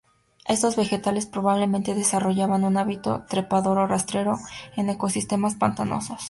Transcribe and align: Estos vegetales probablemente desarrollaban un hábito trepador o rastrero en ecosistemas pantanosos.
Estos 0.47 0.77
vegetales 0.77 1.27
probablemente 1.27 1.93
desarrollaban 1.93 2.63
un 2.63 2.75
hábito 2.77 3.23
trepador 3.29 3.77
o 3.77 3.85
rastrero 3.85 4.39
en 4.75 4.89
ecosistemas 4.89 5.53
pantanosos. 5.53 6.19